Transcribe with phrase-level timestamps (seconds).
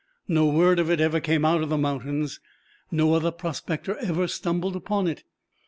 [0.27, 2.39] No word of it ever came out of the mountains;
[2.89, 5.23] no other prospector ever stumbled upon it.